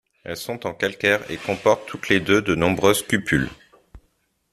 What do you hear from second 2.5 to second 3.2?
nombreuses